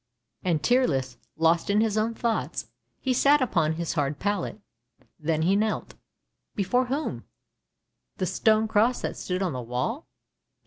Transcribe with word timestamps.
"And 0.43 0.63
tearless, 0.63 1.17
lost 1.37 1.69
in 1.69 1.79
his 1.79 1.95
own 1.95 2.15
thoughts, 2.15 2.71
he 2.99 3.13
sat 3.13 3.39
upon 3.39 3.73
his 3.73 3.93
hard 3.93 4.17
pallet: 4.17 4.59
then 5.19 5.43
he 5.43 5.55
knelt. 5.55 5.93
Before 6.55 6.85
whom? 6.87 7.23
The 8.17 8.25
stone 8.25 8.67
cross 8.67 9.01
that 9.01 9.15
stood 9.15 9.43
on 9.43 9.53
the 9.53 9.61
wall? 9.61 10.07